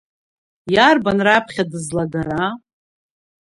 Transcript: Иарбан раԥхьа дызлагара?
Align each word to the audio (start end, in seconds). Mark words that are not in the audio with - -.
Иарбан 0.73 1.19
раԥхьа 1.27 1.63
дызлагара? 1.71 2.43